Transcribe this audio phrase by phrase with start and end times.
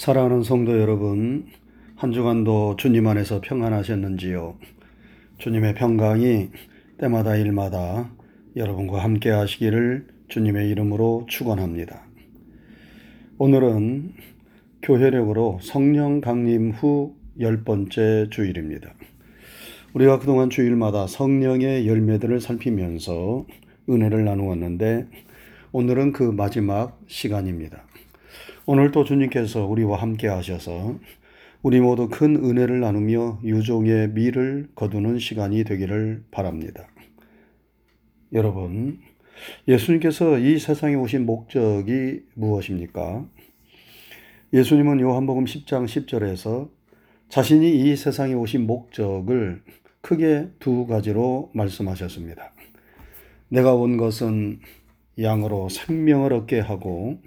[0.00, 1.44] 사랑하는 성도 여러분,
[1.94, 4.56] 한 주간도 주님 안에서 평안하셨는지요?
[5.36, 6.48] 주님의 평강이
[6.96, 8.10] 때마다 일마다
[8.56, 12.00] 여러분과 함께 하시기를 주님의 이름으로 축원합니다.
[13.36, 14.14] 오늘은
[14.80, 18.94] 교회력으로 성령 강림 후 열 번째 주일입니다.
[19.92, 23.44] 우리가 그동안 주일마다 성령의 열매들을 살피면서
[23.90, 25.08] 은혜를 나누었는데
[25.72, 27.89] 오늘은 그 마지막 시간입니다.
[28.70, 30.96] 오늘도 주님께서 우리와 함께 하셔서
[31.60, 36.86] 우리 모두 큰 은혜를 나누며 유종의 미를 거두는 시간이 되기를 바랍니다.
[38.32, 39.00] 여러분,
[39.66, 43.26] 예수님께서 이 세상에 오신 목적이 무엇입니까?
[44.52, 46.70] 예수님은 요한복음 10장 10절에서
[47.28, 49.64] 자신이 이 세상에 오신 목적을
[50.00, 52.52] 크게 두 가지로 말씀하셨습니다.
[53.48, 54.60] 내가 온 것은
[55.20, 57.18] 양으로 생명을 얻게 하고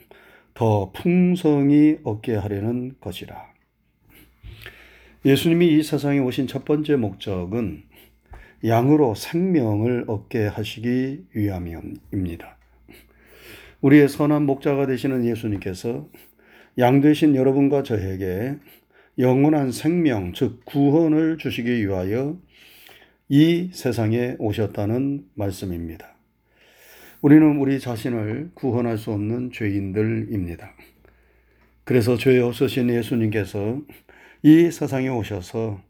[0.54, 3.54] 더 풍성히 얻게 하려는 것이라.
[5.26, 7.84] 예수님이 이 세상에 오신 첫 번째 목적은
[8.66, 12.58] 양으로 생명을 얻게 하시기 위함입니다.
[13.82, 16.08] 우리의 선한 목자가 되시는 예수님께서
[16.78, 18.56] 양 되신 여러분과 저에게
[19.20, 22.38] 영원한 생명, 즉 구원을 주시기 위하여
[23.30, 26.13] 이 세상에 오셨다는 말씀입니다.
[27.24, 30.74] 우리는 우리 자신을 구원할 수 없는 죄인들입니다.
[31.86, 33.80] 그래서 죄 없으신 예수님께서
[34.42, 35.82] 이 세상에 오셔서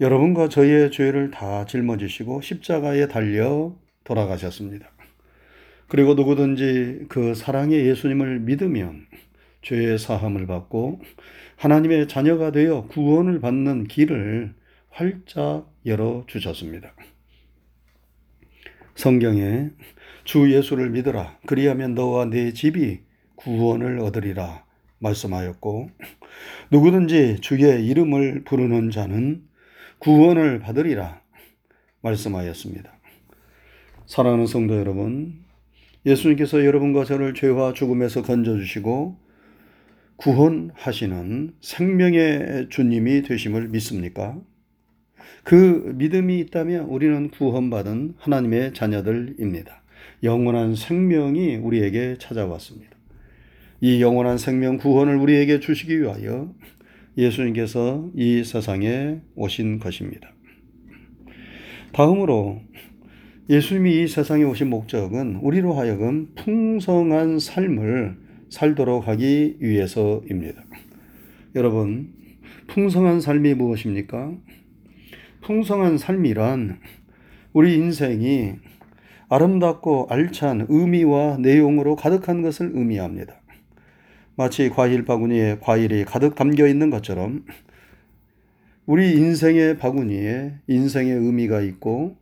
[0.00, 4.90] 여러분과 저희의 죄를 다 짊어지시고 십자가에 달려 돌아가셨습니다.
[5.86, 9.06] 그리고 누구든지 그 사랑의 예수님을 믿으면
[9.62, 11.00] 죄의 사함을 받고
[11.58, 14.52] 하나님의 자녀가 되어 구원을 받는 길을
[14.88, 16.92] 활짝 열어 주셨습니다.
[18.96, 19.70] 성경에
[20.30, 21.38] 주 예수를 믿으라.
[21.44, 23.00] 그리하면 너와 네 집이
[23.34, 24.64] 구원을 얻으리라.
[25.00, 25.90] 말씀하였고,
[26.70, 29.42] 누구든지 주의 이름을 부르는 자는
[29.98, 31.20] 구원을 받으리라.
[32.02, 32.92] 말씀하였습니다.
[34.06, 35.40] 사랑하는 성도 여러분,
[36.06, 39.16] 예수님께서 여러분과 저를 죄와 죽음에서 건져주시고
[40.14, 44.40] 구원하시는 생명의 주님이 되심을 믿습니까?
[45.42, 49.79] 그 믿음이 있다면 우리는 구원받은 하나님의 자녀들입니다.
[50.22, 52.90] 영원한 생명이 우리에게 찾아왔습니다.
[53.80, 56.52] 이 영원한 생명 구원을 우리에게 주시기 위하여
[57.16, 60.32] 예수님께서 이 세상에 오신 것입니다.
[61.92, 62.60] 다음으로
[63.48, 68.16] 예수님이 이 세상에 오신 목적은 우리로 하여금 풍성한 삶을
[68.50, 70.64] 살도록 하기 위해서입니다.
[71.56, 72.12] 여러분,
[72.68, 74.32] 풍성한 삶이 무엇입니까?
[75.42, 76.78] 풍성한 삶이란
[77.52, 78.54] 우리 인생이
[79.32, 83.40] 아름답고 알찬 의미와 내용으로 가득한 것을 의미합니다.
[84.34, 87.44] 마치 과일 바구니에 과일이 가득 담겨 있는 것처럼
[88.86, 92.16] 우리 인생의 바구니에 인생의 의미가 있고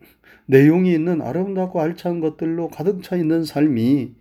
[0.44, 4.14] 내용이 있는 아름답고 알찬 것들로 가득 차 있는 삶이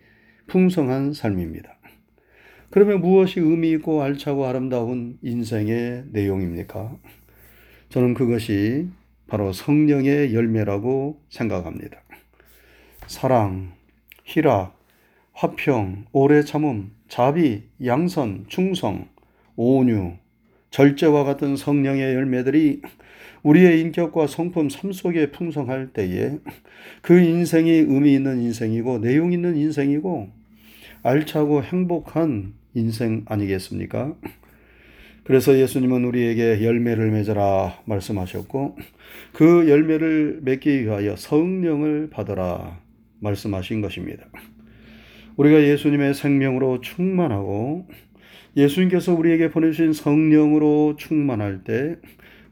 [0.48, 1.78] 풍성한 삶입니다.
[2.70, 6.96] 그러면 무엇이 의미 있고 알차고 아름다운 인생의 내용입니까?
[7.90, 8.88] 저는 그것이
[9.28, 12.07] 바로 성령의 열매라고 생각합니다.
[13.08, 13.72] 사랑,
[14.26, 14.78] 희락,
[15.32, 19.08] 화평, 오래 참음, 자비, 양선, 충성,
[19.56, 20.14] 온유,
[20.72, 22.82] 절제와 같은 성령의 열매들이
[23.44, 26.38] 우리의 인격과 성품 삶 속에 풍성할 때에
[27.02, 30.30] 그 인생이 의미 있는 인생이고 내용 있는 인생이고
[31.04, 34.16] 알차고 행복한 인생 아니겠습니까?
[35.24, 38.78] 그래서 예수님은 우리에게 열매를 맺어라 말씀하셨고
[39.34, 42.87] 그 열매를 맺기 위하여 성령을 받아라
[43.20, 44.26] 말씀하신 것입니다.
[45.36, 47.88] 우리가 예수님의 생명으로 충만하고
[48.56, 51.98] 예수님께서 우리에게 보내주신 성령으로 충만할 때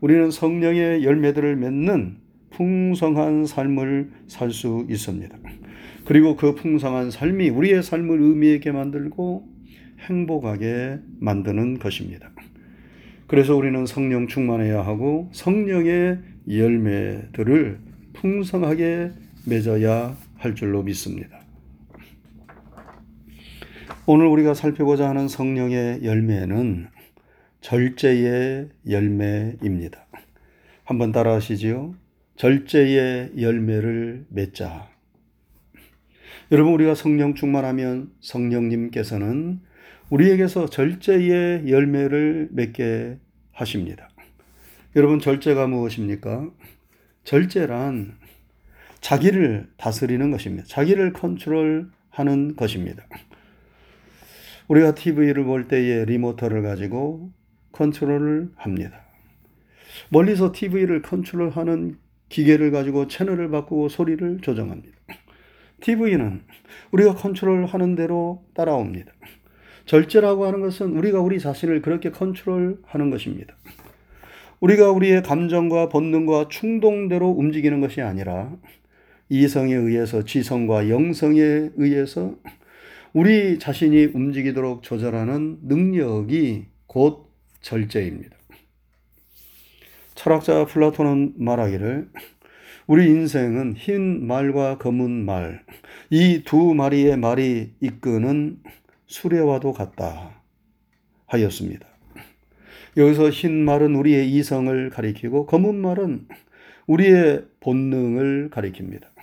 [0.02, 2.18] 우리는 성령의 열매들을 맺는
[2.52, 5.36] 풍성한 삶을 살 수 있습니다.
[6.06, 9.48] 그리고 그 풍성한 삶이 우리의 삶을 의미 있게 만들고
[10.08, 12.32] 행복하게 만드는 것입니다.
[13.28, 17.80] 그래서 우리는 성령 충만해야 하고 성령의 열매들을
[18.14, 19.12] 풍성하게
[19.48, 21.40] 맺어야 할 줄로 믿습니다.
[24.06, 26.88] 오늘 우리가 살펴보자 하는 성령의 열매는
[27.62, 30.06] 절제의 열매입니다.
[30.84, 31.96] 한번 따라 하시지요.
[32.36, 34.90] 절제의 열매를 맺자.
[36.52, 39.62] 여러분, 우리가 성령 충만하면 성령님께서는
[40.12, 43.18] 우리에게서 절제의 열매를 맺게
[43.52, 44.10] 하십니다.
[44.96, 46.52] 여러분, 절제가 무엇입니까?
[47.24, 48.20] 절제란
[49.06, 50.66] 자기를 다스리는 것입니다.
[50.68, 53.06] 자기를 컨트롤하는 것입니다.
[54.68, 57.30] 우리가 TV를 볼 때에 리모터를 가지고
[57.72, 59.06] 컨트롤을 합니다.
[60.10, 62.00] 멀리서 TV를 컨트롤하는
[62.30, 64.98] 기계를 가지고 채널을 바꾸고 소리를 조정합니다.
[65.82, 66.42] TV는
[66.90, 69.12] 우리가 컨트롤하는 대로 따라옵니다.
[69.86, 73.56] 절제라고 하는 것은 우리가 우리 자신을 그렇게 컨트롤하는 것입니다.
[74.62, 78.52] 우리가 우리의 감정과 본능과 충동대로 움직이는 것이 아니라
[79.30, 82.36] 이성에 의해서 지성과 영성에 의해서
[83.14, 87.32] 우리 자신이 움직이도록 조절하는 능력이 곧
[87.62, 88.36] 절제입니다.
[90.16, 92.10] 철학자 플라톤은 말하기를
[92.88, 95.64] 우리 인생은 흰 말과 검은 말,
[96.12, 98.60] 이 두 마리의 말이 이끄는
[99.08, 100.42] 수레와도 같다
[101.26, 101.88] 하였습니다.
[102.96, 106.28] 여기서 흰 말은 우리의 이성을 가리키고 검은 말은
[106.88, 109.15] 우리의 본능을 가리킵니다.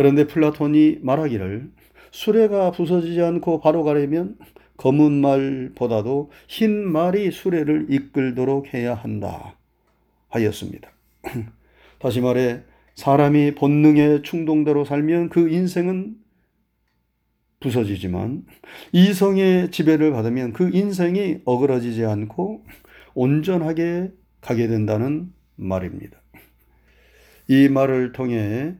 [0.00, 1.70] 그런데 플라톤이 말하기를
[2.10, 4.38] 수레가 부서지지 않고 바로 가려면
[4.78, 9.58] 검은 말보다도 흰 말이 수레를 이끌도록 해야 한다
[10.30, 10.90] 하였습니다.
[12.00, 12.62] 다시 말해
[12.94, 16.16] 사람이 본능의 충동대로 살면 그 인생은
[17.60, 18.46] 부서지지만
[18.92, 22.64] 이성의 지배를 받으면 그 인생이 어그러지지 않고
[23.12, 26.16] 온전하게 가게 된다는 말입니다.
[27.48, 28.76] 이 말을 통해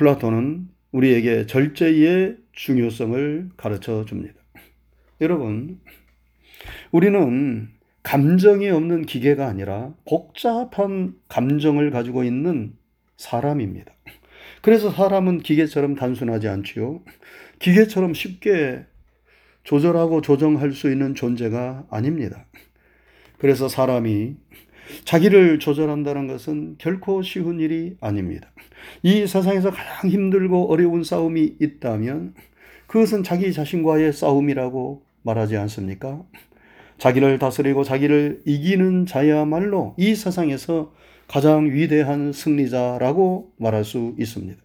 [0.00, 4.34] 플라톤은 우리에게 절제의 중요성을 가르쳐 줍니다.
[5.20, 5.78] 여러분,
[6.90, 7.68] 우리는
[8.02, 12.72] 감정이 없는 기계가 아니라 복잡한 감정을 가지고 있는
[13.18, 13.92] 사람입니다.
[14.62, 17.02] 그래서 사람은 기계처럼 단순하지 않지요.
[17.58, 18.86] 기계처럼 쉽게
[19.64, 22.46] 조절하고 조정할 수 있는 존재가 아닙니다.
[23.36, 24.36] 그래서 사람이
[25.04, 28.50] 자기를 조절한다는 것은 결코 쉬운 일이 아닙니다.
[29.02, 32.34] 이 세상에서 가장 힘들고 어려운 싸움이 있다면
[32.86, 36.22] 그것은 자기 자신과의 싸움이라고 말하지 않습니까?
[36.98, 40.92] 자기를 다스리고 자기를 이기는 자야말로 이 세상에서
[41.28, 44.60] 가장 위대한 승리자라고 말할 수 있습니다.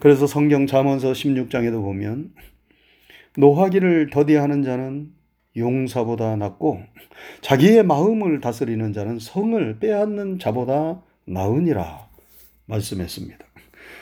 [0.00, 2.32] 그래서 성경 잠언서 16장에도 보면
[3.38, 5.12] 노하기를 더디하는 자는
[5.56, 6.82] 용사보다 낫고
[7.40, 12.08] 자기의 마음을 다스리는 자는 성을 빼앗는 자보다 나으니라
[12.66, 13.38] 말씀했습니다.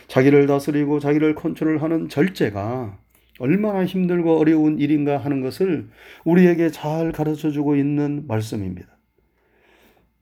[0.09, 2.99] 자기를 다스리고 자기를 컨트롤하는 절제가
[3.39, 5.89] 얼마나 힘들고 어려운 일인가 하는 것을
[6.25, 8.89] 우리에게 잘 가르쳐 주고 있는 말씀입니다.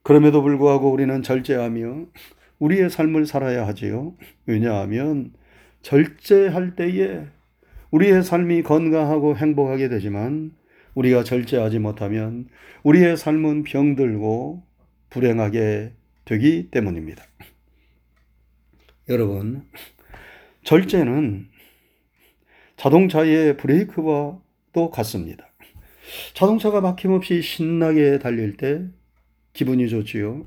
[0.03, 2.05] 그럼에도 불구하고 우리는 절제하며
[2.59, 4.13] 우리의 삶을 살아야 하지요.
[4.45, 5.33] 왜냐하면
[5.81, 7.25] 절제할 때에
[7.91, 10.51] 우리의 삶이 건강하고 행복하게 되지만
[10.99, 12.49] 우리가 절제하지 못하면
[12.83, 14.63] 우리의 삶은 병들고
[15.09, 15.93] 불행하게
[16.25, 17.23] 되기 때문입니다.
[19.07, 19.63] 여러분,
[20.63, 21.47] 절제는
[22.75, 25.47] 자동차의 브레이크와도 같습니다.
[26.33, 28.85] 자동차가 막힘없이 신나게 달릴 때
[29.53, 30.43] 기분이 좋지요.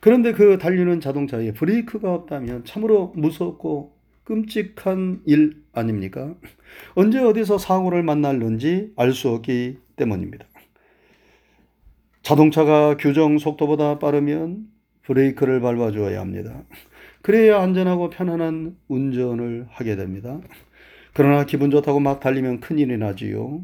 [0.00, 6.34] 그런데 그 달리는 자동차에 브레이크가 없다면 참으로 무섭고 끔찍한 일 아닙니까?
[6.94, 10.46] 언제 어디서 사고를 만날는지 알 수 없기 때문입니다.
[12.22, 14.66] 자동차가 규정 속도보다 빠르면
[15.02, 16.64] 브레이크를 밟아주어야 합니다.
[17.22, 20.40] 그래야 안전하고 편안한 운전을 하게 됩니다.
[21.14, 23.62] 그러나 기분 좋다고 막 달리면 큰일이 나지요.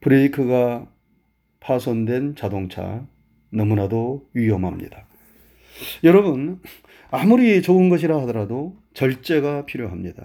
[0.00, 0.90] 브레이크가
[1.60, 3.06] 파손된 자동차
[3.50, 5.06] 너무나도 위험합니다.
[6.04, 6.60] 여러분,
[7.10, 10.24] 아무리 좋은 것이라 하더라도 절제가 필요합니다.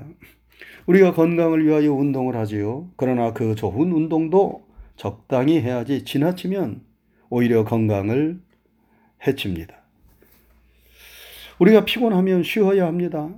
[0.85, 2.89] 우리가 건강을 위하여 운동을 하지요.
[2.97, 6.81] 그러나 그 좋은 운동도 적당히 해야지 지나치면
[7.29, 8.39] 오히려 건강을
[9.25, 9.75] 해칩니다.
[11.59, 13.29] 우리가 피곤하면 쉬어야 합니다.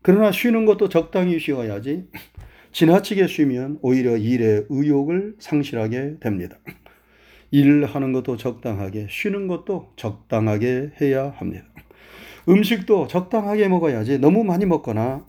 [0.00, 2.08] 그러나 쉬는 것도 적당히 쉬어야지
[2.72, 6.58] 지나치게 쉬면 오히려 일의 의욕을 상실하게 됩니다.
[7.50, 11.66] 일하는 것도 적당하게, 쉬는 것도 적당하게 해야 합니다.
[12.48, 15.26] 음식도 적당하게 먹어야지 너무 많이 먹거나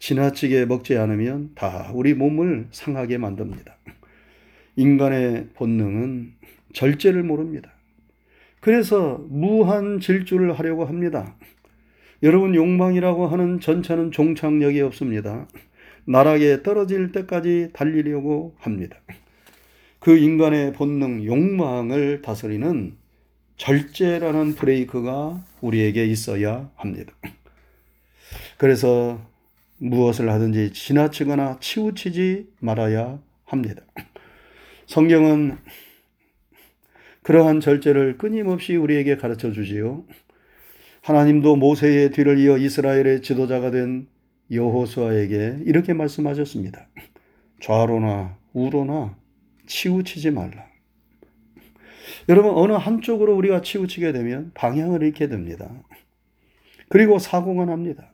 [0.00, 3.76] 지나치게 먹지 않으면 다 우리 몸을 상하게 만듭니다.
[4.76, 6.32] 인간의 본능은
[6.72, 7.70] 절제를 모릅니다.
[8.60, 11.36] 그래서 무한 질주를 하려고 합니다.
[12.22, 15.46] 여러분 욕망이라고 하는 전차는 종착역이 없습니다.
[16.06, 18.96] 나락에 떨어질 때까지 달리려고 합니다.
[19.98, 22.96] 그 인간의 본능, 욕망을 다스리는
[23.58, 27.12] 절제라는 브레이크가 우리에게 있어야 합니다.
[28.56, 29.29] 그래서
[29.80, 33.82] 무엇을 하든지 지나치거나 치우치지 말아야 합니다.
[34.86, 35.56] 성경은
[37.22, 40.04] 그러한 절제를 끊임없이 우리에게 가르쳐 주지요.
[41.02, 44.06] 하나님도 모세의 뒤를 이어 이스라엘의 지도자가 된
[44.50, 46.88] 여호수아에게 이렇게 말씀하셨습니다.
[47.60, 49.16] 좌로나 우로나
[49.66, 50.66] 치우치지 말라.
[52.28, 55.70] 여러분, 어느 한쪽으로 우리가 치우치게 되면 방향을 잃게 됩니다.
[56.88, 58.12] 그리고 사고가 납니다.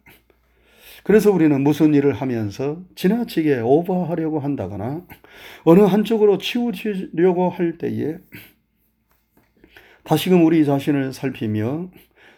[1.07, 5.07] 그래서 우리는 무슨 일을 하면서 지나치게 오버하려고 한다거나
[5.63, 8.17] 어느 한쪽으로 치우치려고 할 때에
[10.03, 11.93] 다시금 우리 자신을 살피며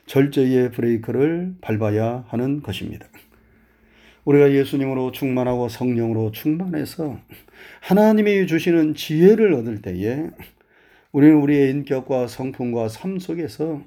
[0.04, 3.06] 절제의 브레이크를 밟아야 하는 것입니다.
[4.26, 7.18] 우리가 예수님으로 충만하고 성령으로 충만해서
[7.80, 10.26] 하나님이 주시는 지혜를 얻을 때에
[11.12, 13.82] 우리는 우리의 인격과 성품과 삶 속에서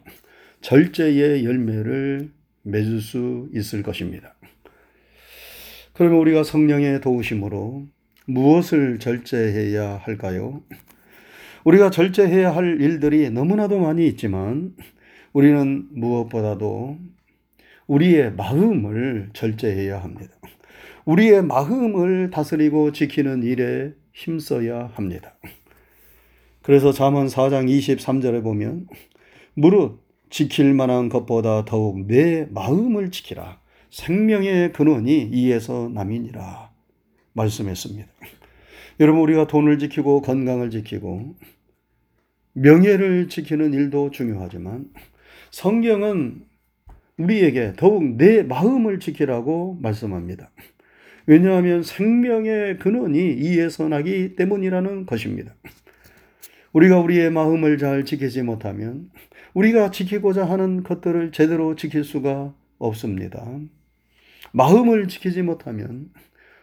[0.61, 2.31] 절제의 열매를
[2.63, 4.33] 맺을 수 있을 것입니다.
[6.01, 7.85] 그러면 우리가 성령의 도우심으로
[8.25, 10.63] 무엇을 절제해야 할까요?
[11.63, 14.73] 우리가 절제해야 할 일들이 너무나도 많이 있지만
[15.31, 16.97] 우리는 무엇보다도
[17.85, 20.33] 우리의 마음을 절제해야 합니다.
[21.05, 25.35] 우리의 마음을 다스리고 지키는 일에 힘써야 합니다.
[26.63, 28.87] 그래서 잠언 4장 23절에 보면
[29.53, 33.60] 무릇 지킬 만한 것보다 더욱 내 마음을 지키라.
[33.91, 36.71] 생명의 근원이 이에서 남이니라.
[37.33, 38.07] 말씀했습니다.
[38.99, 41.35] 여러분, 우리가 돈을 지키고 건강을 지키고
[42.53, 44.85] 명예를 지키는 일도 중요하지만
[45.51, 46.43] 성경은
[47.17, 50.49] 우리에게 더욱 내 마음을 지키라고 말씀합니다.
[51.25, 55.53] 왜냐하면 생명의 근원이 이에서 나기 때문이라는 것입니다.
[56.73, 59.09] 우리가 우리의 마음을 잘 지키지 못하면
[59.53, 63.45] 우리가 지키고자 하는 것들을 제대로 지킬 수가 없습니다.
[64.51, 66.11] 마음을 지키지 못하면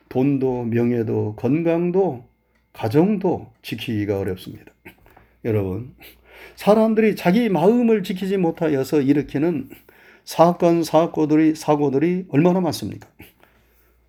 [0.08, 2.24] 돈도 명예도 건강도
[2.72, 4.72] 가정도 지키기가 어렵습니다.
[5.44, 5.94] 여러분,
[6.56, 9.68] 사람들이 자기 마음을 지키지 못하여서 일으키는
[10.24, 13.08] 사건, 사고들이, 사고들이 얼마나 많습니까?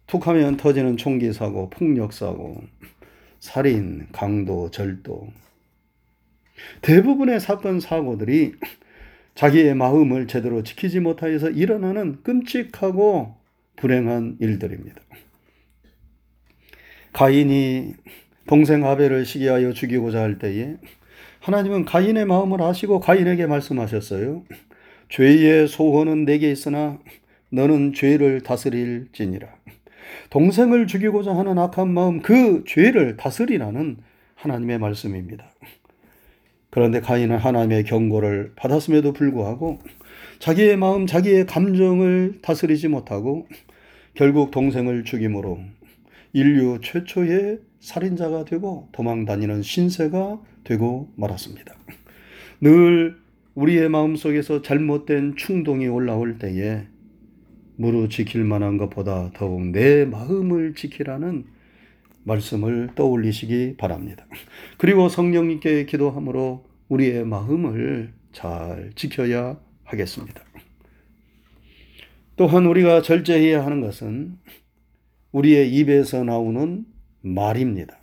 [0.06, 2.62] 툭 하면 터지는 총기 사고, 폭력 사고,
[3.40, 5.30] 살인, 강도, 절도.
[6.82, 8.54] 대부분의 사건, 사고들이
[9.36, 13.39] 자기의 마음을 제대로 지키지 못하여서 일어나는 끔찍하고
[13.80, 15.02] 불행한 일들입니다.
[17.14, 17.94] 가인이
[18.46, 20.76] 동생 아벨을 시기하여 죽이고자 할 때에
[21.40, 24.44] 하나님은 가인의 마음을 아시고 가인에게 말씀하셨어요.
[25.10, 27.00] 죄의 소원은 내게 있으나
[27.52, 29.48] 너는 죄를 다스릴지니라.
[30.30, 33.98] 동생을 죽이고자 하는 악한 마음, 그 죄를 다스리라는
[34.36, 35.52] 하나님의 말씀입니다.
[36.70, 39.80] 그런데 가인은 하나님의 경고를 받았음에도 불구하고
[40.40, 43.48] 자기의 마음, 자기의 감정을 다스리지 못하고
[44.14, 45.60] 결국 동생을 죽임으로
[46.34, 51.74] 인류 최초의 살인자가 되고 도망 다니는 신세가 되고 말았습니다.
[52.62, 53.18] 늘
[53.56, 56.84] 우리의 마음 속에서 잘못된 충동이 올라올 때에
[57.78, 61.46] 무릇 지킬 만한 것보다 더욱 내 마음을 지키라는
[62.30, 64.26] 말씀을 떠올리시기 바랍니다.
[64.78, 70.42] 그리고 성령님께 기도함으로 우리의 마음을 잘 지켜야 하겠습니다.
[72.36, 74.38] 또한 우리가 절제해야 하는 것은
[75.34, 76.86] 우리의 입에서 나오는
[77.22, 78.00] 말입니다.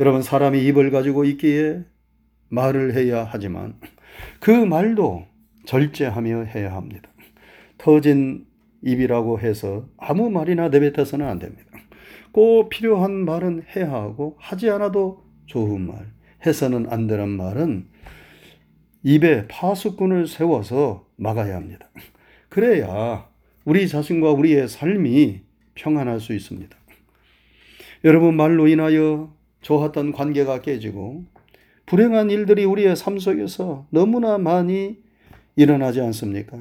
[0.00, 1.84] 여러분, 사람이 입을 가지고 있기에
[2.48, 3.78] 말을 해야 하지만
[4.40, 5.26] 그 말도
[5.66, 7.08] 절제하며 해야 합니다.
[7.78, 8.46] 터진
[8.82, 11.63] 입이라고 해서 아무 말이나 내뱉어서는 안 됩니다.
[12.34, 16.10] 꼭 필요한 말은 해야 하고 하지 않아도 좋은 말,
[16.44, 17.86] 해서는 안 되는 말은
[19.04, 21.88] 입에 파수꾼을 세워서 막아야 합니다.
[22.48, 23.28] 그래야
[23.64, 25.42] 우리 자신과 우리의 삶이
[25.76, 26.76] 평안할 수 있습니다.
[28.02, 31.24] 여러분 말로 인하여 좋았던 관계가 깨지고
[31.86, 34.98] 불행한 일들이 우리의 삶 속에서 너무나 많이
[35.54, 36.58] 일어나지 않습니까?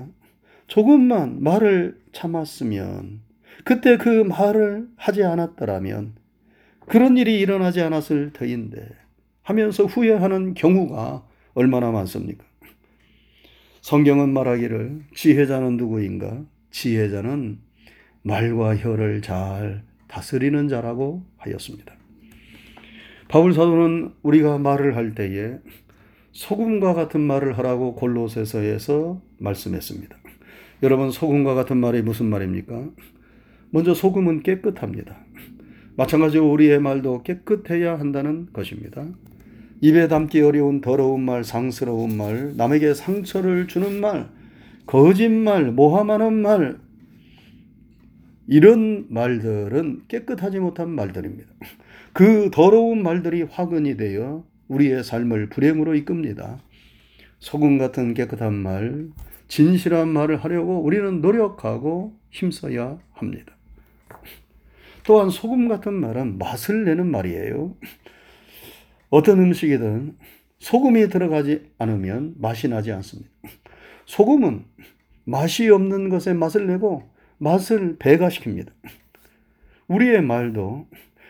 [0.67, 3.21] 조금만 말을 참았으면
[3.63, 6.13] 그때 그 말을 하지 않았더라면
[6.87, 8.89] 그런 일이 일어나지 않았을 터인데
[9.41, 12.43] 하면서 후회하는 경우가 얼마나 많습니까?
[13.81, 16.41] 성경은 말하기를 지혜자는 누구인가?
[16.71, 17.59] 지혜자는
[18.21, 21.93] 말과 혀를 잘 다스리는 자라고 하였습니다.
[23.27, 25.57] 바울 사도는 우리가 말을 할 때에
[26.31, 30.17] 소금과 같은 말을 하라고 골로새서에서 말씀했습니다.
[30.83, 32.89] 여러분 소금과 같은 말이 무슨 말입니까?
[33.73, 35.17] 먼저 소금은 깨끗합니다.
[35.97, 39.03] 마찬가지로 우리의 말도 깨끗해야 한다는 것입니다.
[39.81, 44.29] 입에 담기 어려운 더러운 말, 상스러운 말, 남에게 상처를 주는 말,
[44.85, 46.77] 거짓말, 모함하는 말,
[48.45, 51.49] 이런 말들은 깨끗하지 못한 말들입니다.
[52.13, 56.61] 그 더러운 말들이 화근이 되어 우리의 삶을 불행으로 이끕니다.
[57.39, 59.07] 소금 같은 깨끗한 말,
[59.47, 63.52] 진실한 말을 하려고 우리는 노력하고 힘써야 합니다.
[65.03, 67.75] 또한 소금 같은 말은 맛을 내는 말이에요.
[69.09, 70.17] 어떤 음식이든
[70.59, 73.29] 소금이 들어가지 않으면 맛이 나지 않습니다.
[74.05, 74.65] 소금은
[75.25, 77.03] 맛이 없는 것에 맛을 내고
[77.37, 78.69] 맛을 배가시킵니다.
[79.87, 80.87] 우리의 말도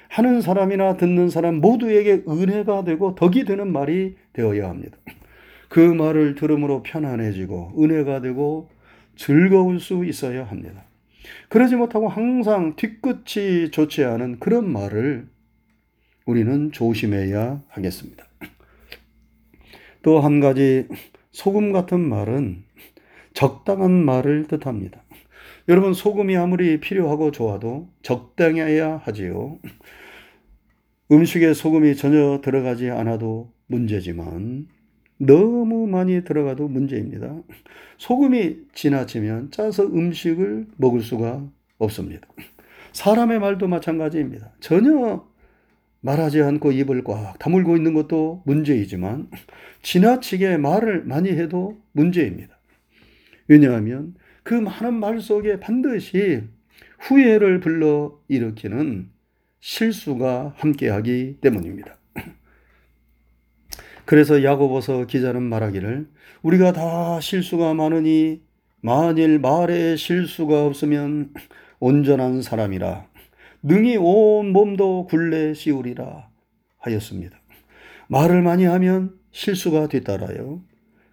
[0.09, 4.97] 하는 사람이나 듣는 사람 모두에게 은혜가 되고 덕이 되는 말이 되어야 합니다.
[5.69, 8.69] 그 말을 들음으로 편안해지고 은혜가 되고
[9.15, 10.83] 즐거울 수 있어야 합니다.
[11.49, 15.27] 그러지 못하고 항상 뒤끝이 좋지 않은 그런 말을
[16.25, 18.25] 우리는 조심해야 하겠습니다.
[20.01, 20.87] 또 한 가지
[21.31, 22.63] 소금 같은 말은
[23.33, 25.03] 적당한 말을 뜻합니다.
[25.69, 29.59] 여러분 소금이 아무리 필요하고 좋아도 적당해야 하지요.
[31.11, 34.67] 음식에 소금이 전혀 들어가지 않아도 문제지만
[35.25, 37.41] 너무 많이 들어가도 문제입니다.
[37.97, 42.27] 소금이 지나치면 짜서 음식을 먹을 수가 없습니다.
[42.91, 44.51] 사람의 말도 마찬가지입니다.
[44.59, 45.25] 전혀
[46.01, 49.29] 말하지 않고 입을 꽉 다물고 있는 것도 문제이지만
[49.81, 52.57] 지나치게 말을 많이 해도 문제입니다.
[53.47, 56.43] 왜냐하면 그 많은 말 속에 반드시
[56.99, 59.09] 후회를 불러 일으키는
[59.61, 61.97] 실수가 함께하기 때문입니다.
[64.05, 66.07] 그래서 야고보서 기자는 말하기를
[66.41, 68.41] 우리가 다 실수가 많으니
[68.81, 71.33] 만일 말에 실수가 없으면
[71.79, 73.07] 온전한 사람이라
[73.61, 76.27] 능히 온 몸도 굴레 씌우리라
[76.79, 77.37] 하였습니다.
[78.07, 80.61] 말을 많이 하면 실수가 뒤따라요.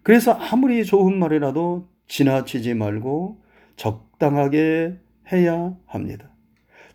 [0.03, 3.41] 그래서 아무리 좋은 말이라도 지나치지 말고
[3.77, 4.99] 적당하게
[5.33, 6.29] 해야 합니다.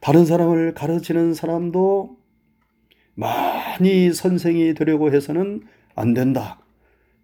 [0.02, 2.18] 다른 사람을 가르치는 사람도
[3.14, 5.62] 많이 선생이 되려고 해서는
[5.96, 6.60] 안 된다.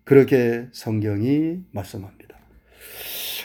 [0.03, 2.37] 그렇게 성경이 말씀합니다.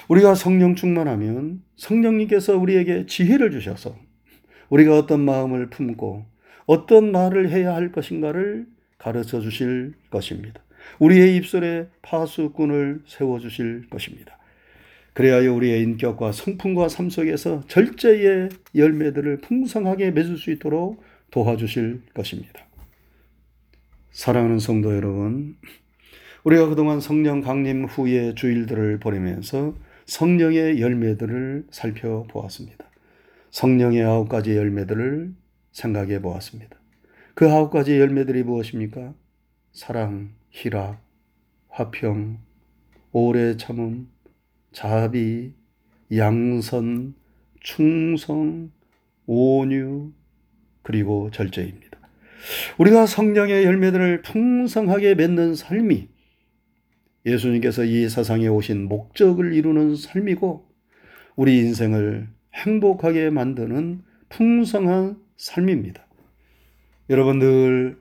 [0.08, 3.96] 우리가 성령 충만하면 성령님께서 우리에게 지혜를 주셔서
[4.70, 6.24] 우리가 어떤 마음을 품고
[6.66, 8.66] 어떤 말을 해야 할 것인가를
[8.98, 10.62] 가르쳐 주실 것입니다.
[10.98, 14.38] 우리의 입술에 파수꾼을 세워 주실 것입니다.
[15.12, 22.65] 그래야 우리의 인격과 성품과 삶 속에서 절제의 열매들을 풍성하게 맺을 수 있도록 도와주실 것입니다.
[24.16, 25.58] 사랑하는 성도 여러분,
[26.42, 29.74] 우리가 그동안 성령 강림 후의 주일들을 보내면서
[30.06, 32.86] 성령의 열매들을 살펴보았습니다.
[33.50, 35.34] 성령의 아홉 가지 열매들을
[35.72, 36.78] 생각해 보았습니다.
[37.34, 39.12] 그 아홉 가지 열매들이 무엇입니까?
[39.72, 40.98] 사랑, 희락,
[41.68, 42.38] 화평,
[43.12, 44.08] 오래 참음,
[44.72, 45.52] 자비,
[46.16, 47.14] 양선,
[47.60, 48.70] 충성,
[49.26, 50.12] 온유,
[50.82, 51.95] 그리고 절제입니다.
[52.78, 56.08] 우리가 성령의 열매들을 풍성하게 맺는 삶이
[57.24, 60.66] 예수님께서 이 세상에 오신 목적을 이루는 삶이고
[61.34, 66.06] 우리 인생을 행복하게 만드는 풍성한 삶입니다.
[67.10, 67.98] 여러분들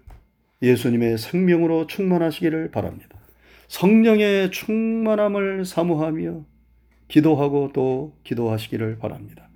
[0.62, 3.20] 예수님의 생명으로 충만하시기를 바랍니다.
[3.68, 6.46] 성령의 충만함을 사모하며
[7.08, 9.50] 기도하고 또 기도하시기를 바랍니다.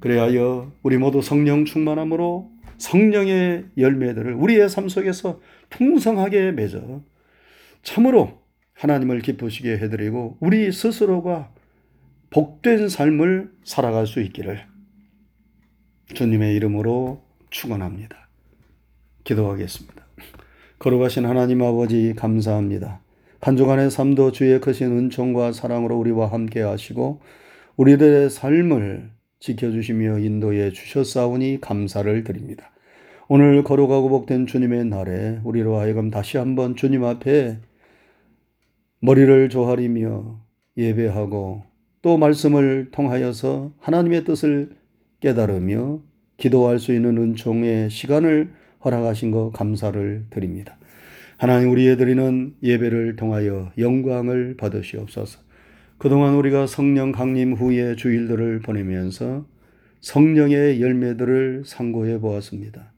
[0.00, 7.02] 그래하여 우리 모두 성령 충만함으로 성령의 열매들을 우리의 삶 속에서 풍성하게 맺어
[7.82, 8.42] 참으로
[8.74, 11.50] 하나님을 기쁘시게 해드리고 우리 스스로가
[12.30, 14.66] 복된 삶을 살아갈 수 있기를
[16.14, 18.28] 주님의 이름으로 축원합니다.
[19.24, 20.06] 기도하겠습니다.
[20.78, 23.00] 거룩하신 하나님 아버지 감사합니다.
[23.40, 27.20] 한 주간의 삶도 주의 크신 은총과 사랑으로 우리와 함께 하시고
[27.76, 29.10] 우리들의 삶을
[29.40, 32.70] 지켜주시며 인도해 주셨사오니 감사를 드립니다.
[33.28, 37.58] 오늘 거룩하고 복된 주님의 날에 우리로 하여금 다시 한번 주님 앞에
[39.00, 40.40] 머리를 조아리며
[40.76, 41.64] 예배하고
[42.02, 44.70] 또 말씀을 통하여서 하나님의 뜻을
[45.20, 46.00] 깨달으며
[46.36, 48.52] 기도할 수 있는 은총의 시간을
[48.84, 50.76] 허락하신 것 감사를 드립니다.
[51.38, 55.45] 하나님 우리의 드리는 예배를 통하여 영광을 받으시옵소서.
[55.98, 59.46] 그동안 우리가 성령 강림 후의 주일들을 보내면서
[60.00, 62.92] 성령의 열매들을 상고해 보았습니다.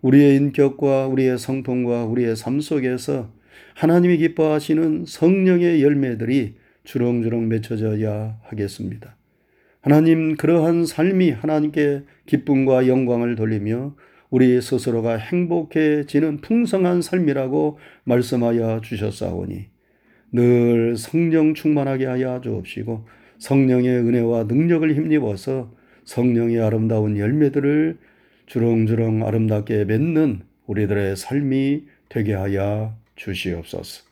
[0.00, 3.30] 우리의 인격과 우리의 성품과 우리의 삶 속에서
[3.74, 9.16] 하나님이 기뻐하시는 성령의 열매들이 주렁주렁 맺혀져야 하겠습니다.
[9.82, 13.94] 하나님 그러한 삶이 하나님께 기쁨과 영광을 돌리며
[14.30, 19.68] 우리 스스로가 행복해지는 풍성한 삶이라고 말씀하여 주셨사오니
[20.32, 23.06] 늘 성령 충만하게 하여 주옵시고
[23.38, 25.72] 성령의 은혜와 능력을 힘입어서
[26.04, 27.98] 성령의 아름다운 열매들을
[28.46, 34.04] 주렁주렁 아름답게 맺는 우리들의 삶이 되게 하여 주시옵소서.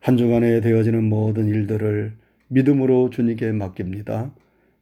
[0.00, 2.12] 한 주간에 되어지는 모든 일들을
[2.48, 4.32] 믿음으로 주님께 맡깁니다.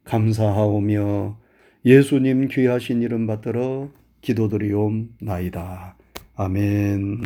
[0.05, 1.37] 감사하오며
[1.85, 3.89] 예수님 귀하신 이름 받들어
[4.21, 5.95] 기도드리옵나이다.
[6.35, 7.21] 아멘.